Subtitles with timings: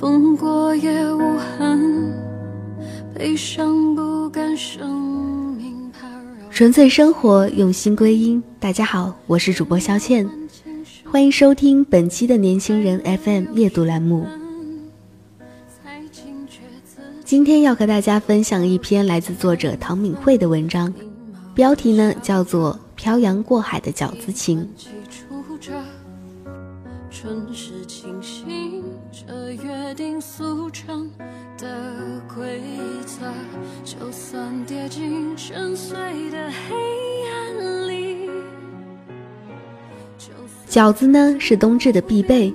[0.00, 2.10] 风过也无痕，
[3.14, 6.48] 悲伤不甘生命怕扰。
[6.50, 8.42] 纯粹生活，用心归因。
[8.58, 10.26] 大家好，我是主播肖倩，
[11.04, 14.24] 欢迎收听本期的年轻人 FM 夜读栏目。
[17.22, 20.90] 今天要和大家分享一篇来自作者唐敏慧的文章，
[21.54, 24.66] 标题呢叫做《漂洋过海的饺子情》。
[27.10, 31.10] 春是清醒，这约定俗成
[31.58, 32.60] 的规
[33.04, 33.26] 则，
[33.84, 36.76] 就算跌进深邃的黑
[37.28, 38.30] 暗里，
[40.68, 42.54] 饺子呢是冬至的必备，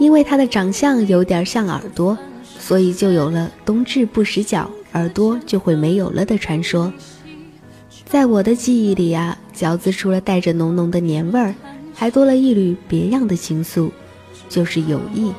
[0.00, 2.18] 因为它的长相有点像耳朵，
[2.58, 6.92] 所以就有了冬至不食饺，耳朵就会没有了的传说。
[8.04, 11.54] 在我的记忆里啊，饺子除了带着浓浓的年味儿，
[11.96, 13.90] 还多了一缕别样的情愫，
[14.50, 15.32] 就是友谊。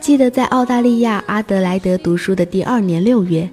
[0.00, 3.48] 记得在澳大利亚阿德莱德读书的第二年六月，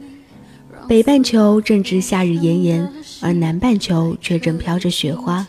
[0.87, 2.89] 北半球正值夏日炎炎，
[3.21, 5.45] 而南半球却正飘着雪花。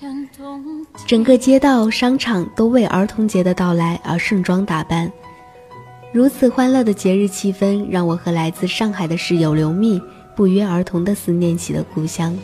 [1.05, 5.11] 整个街道、商场都为儿童节的到来而盛装打扮。
[6.12, 10.01] 如此欢乐的节日气氛，让我和来自上海的室友刘蜜
[10.35, 12.37] 不约而同地思念起了故乡。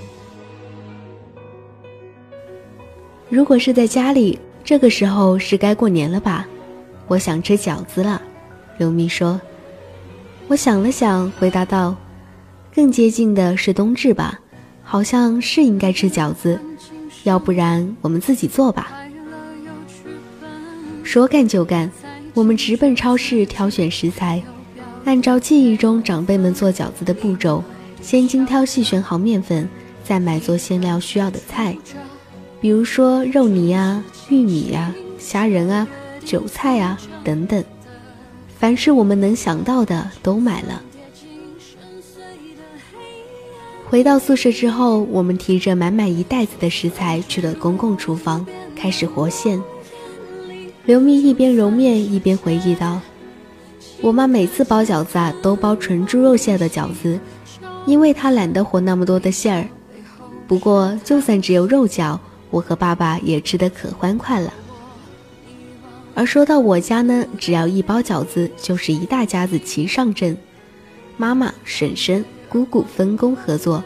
[3.29, 6.47] 如果是在家里，这个时候是该过年了吧？
[7.09, 8.21] 我想吃饺子了。
[8.77, 9.41] 刘蜜说。
[10.49, 11.97] 我想了想，回答道
[12.75, 14.39] ：“更接近的是冬至吧？
[14.83, 16.61] 好像是应该吃饺子，
[17.25, 18.93] 要不然我们自己做吧。”，
[21.05, 21.91] 说干就干，
[22.35, 24.43] 我们直奔超市挑选食材，
[25.05, 27.63] 按照记忆中长辈们做饺子的步骤，
[28.01, 29.69] 先精挑细选好面粉，
[30.05, 31.77] 再买做馅料需要的菜，
[32.61, 35.87] 比如说肉泥啊、玉米呀、虾仁啊、
[36.25, 37.63] 韭菜啊等等，
[38.59, 40.83] 凡是我们能想到的都买了。
[43.93, 49.63] 回到宿舍之后，我们提着满满一袋子的食材去了公共厨房，开始和馅。
[50.87, 52.99] 刘蜜一边揉面一边回忆道
[54.01, 57.21] ：“我妈每次包饺子啊，都包纯猪肉馅的饺子，
[57.85, 59.69] 因为她懒得和那么多的馅儿。
[60.49, 64.51] 不过，就算只有肉饺，我和爸爸也吃得可欢快了。
[66.15, 70.35] 而说到我家呢，只要一包饺子，就是一大家子齐上阵，
[71.19, 73.83] 妈妈、婶婶、姑姑分工合作，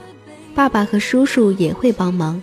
[0.52, 2.42] 爸爸和叔叔也会帮忙。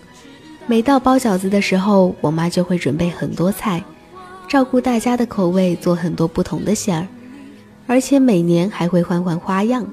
[0.67, 3.84] 每到包饺子的时候，我妈就会准备很多菜。”
[4.47, 7.07] 照顾大家的口味，做很多不同的馅儿，
[7.88, 9.85] 而且每年还会换换花样。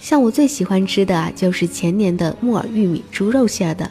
[0.00, 3.88] 像我最喜欢吃的，就是前年的木耳玉米猪肉馅儿的。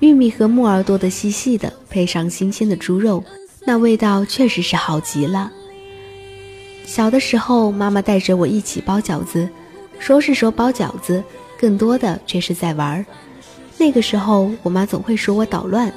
[0.00, 3.24] 玉米和木耳剁得细细的，配上新鲜的猪肉，
[3.64, 5.50] 那味道确实是好极了。
[6.84, 9.48] 小的时候，妈妈带着我一起包饺子，
[9.98, 11.22] 说是说包饺子，
[11.58, 13.04] 更多的却是在玩。
[13.76, 15.92] 那个时候，我妈总会说我捣乱。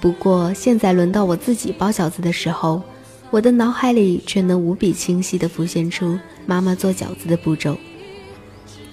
[0.00, 2.82] 不过现在轮到我自己包饺子的时候，
[3.30, 7.76] 我的脑海里却能无比清晰地浮现出妈妈做饺子的步骤。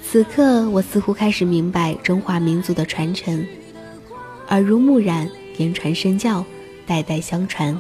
[0.02, 3.46] 此刻，我似乎开始明白中华民族的传承，
[4.50, 6.44] 耳濡目染，言传身教，
[6.86, 7.78] 代代相传。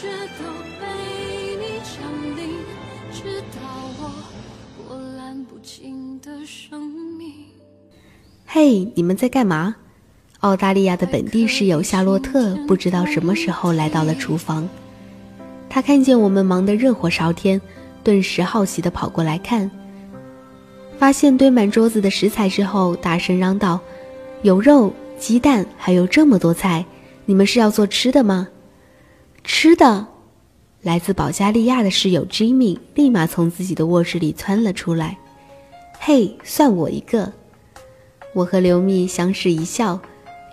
[0.00, 0.44] 却都
[0.78, 0.86] 被
[1.56, 2.50] 你降临，
[3.12, 3.66] 直到
[3.98, 4.12] 我
[4.76, 6.80] 波澜不惊的生
[7.18, 7.32] 命。
[8.46, 9.74] 嘿，你们在干嘛？
[10.38, 14.68] 澳大利亚的本地室友夏洛特不知道什么时候来到了厨房，
[15.68, 17.60] 他看见我们忙得热火朝天，
[18.04, 19.68] 顿时好奇地跑过来看。
[20.96, 23.80] 发现堆满桌子的食材之后，大声嚷道
[24.42, 26.86] ：“有肉、鸡蛋，还有这么多菜，
[27.24, 28.46] 你们是要做吃的吗？”
[29.50, 30.06] 吃的，
[30.82, 35.16] 来自保加利亚的室友 Jimmy 立马从自己的卧室里窜了出来。
[35.98, 37.32] “嘿，算我一个！”
[38.34, 39.98] 我和刘蜜相视一笑，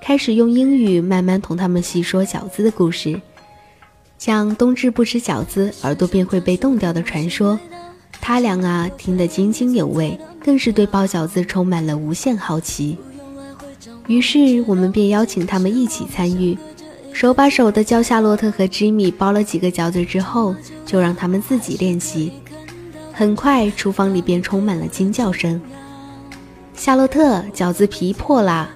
[0.01, 3.21] 开始用英语慢慢同他们细说饺子的故事，
[4.17, 7.59] 讲冬至不吃饺子耳朵便会被冻掉的传说。
[8.21, 10.17] 他俩啊，听得津津有味。
[10.41, 12.97] 更是对包饺子充满了无限好奇，
[14.07, 16.55] 于是我们便邀请他们一起参与，
[17.15, 20.53] 手把手的教夏洛特和吉米包了几个饺子之后，
[20.85, 22.33] 就让他们自己练习。
[23.13, 25.61] 很快，厨房里便充满了惊叫声
[26.75, 28.69] ：“夏洛特，饺子皮破啦！”“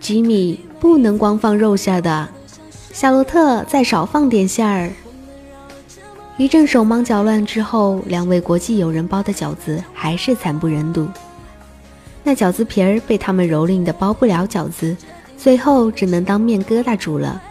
[0.00, 2.26] 吉米，不能光放肉馅的。
[2.94, 4.90] ”“夏洛特，再少放点馅儿。”
[6.38, 11.06] 一阵手忙脚乱之后，两位国际友人包的饺子还是惨不忍睹。
[12.22, 14.96] 那饺子皮儿被他们蹂躏的包不了饺子，
[15.44, 17.42] 最后只能当面疙瘩煮了。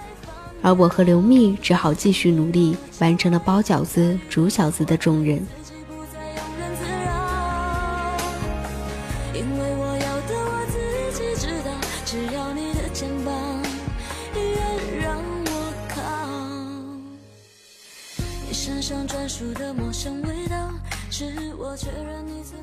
[0.63, 5.45] 而我和刘蜜只好继续努力，完成了包饺子、煮饺子的重任。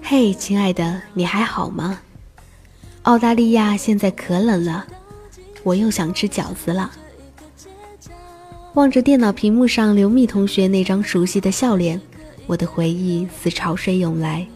[0.02, 2.00] 嘿，亲爱的，你还好吗？
[3.02, 4.84] 澳大利亚现在可冷了，
[5.62, 6.90] 我又想吃饺子了。
[8.74, 12.00] 望着电脑屏幕上刘蜜同学那张熟悉的笑脸，
[12.46, 14.46] 我的回忆似潮水涌来。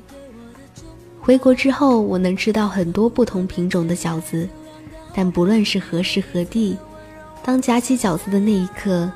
[1.20, 4.48] 回国之后，我能吃到很多不同品种的饺子，
[5.14, 6.76] 但不论是何时何地，
[7.42, 9.10] 当夹起饺子的那一刻。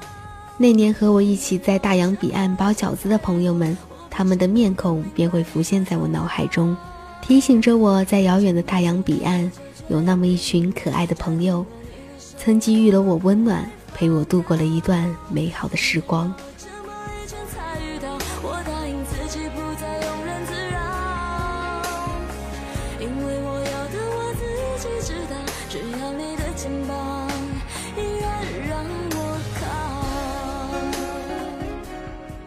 [0.57, 3.77] 那年和我一起在大洋彼岸包饺子的朋友们，
[4.11, 6.77] 他们的面孔便会浮现在我脑海中，
[7.23, 9.49] 提醒着我在遥远的大洋彼岸
[9.89, 11.65] 有那么一群可爱的朋友，
[12.39, 16.33] 曾给予了我温暖，陪我度过了一段美好的时光。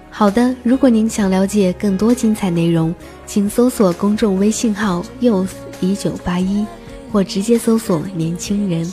[0.09, 2.93] 好的，如果您想了解更多精彩内容，
[3.25, 5.49] 请搜索公众微信号 youth
[5.79, 6.65] 一九八一，
[7.11, 8.91] 或直接搜索年轻人。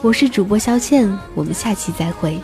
[0.00, 2.40] 我是主播肖倩，我们下期再会。